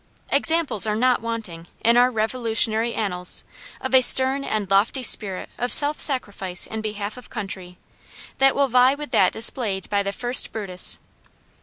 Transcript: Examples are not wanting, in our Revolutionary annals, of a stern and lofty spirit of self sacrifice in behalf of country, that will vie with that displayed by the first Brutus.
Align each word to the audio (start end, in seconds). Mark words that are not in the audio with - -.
Examples 0.31 0.87
are 0.87 0.95
not 0.95 1.21
wanting, 1.21 1.67
in 1.85 1.95
our 1.95 2.09
Revolutionary 2.09 2.95
annals, 2.95 3.43
of 3.79 3.93
a 3.93 4.01
stern 4.01 4.43
and 4.43 4.67
lofty 4.71 5.03
spirit 5.03 5.47
of 5.59 5.71
self 5.71 6.01
sacrifice 6.01 6.65
in 6.65 6.81
behalf 6.81 7.17
of 7.17 7.29
country, 7.29 7.77
that 8.39 8.55
will 8.55 8.67
vie 8.67 8.95
with 8.95 9.11
that 9.11 9.31
displayed 9.31 9.87
by 9.91 10.01
the 10.01 10.11
first 10.11 10.51
Brutus. 10.51 10.97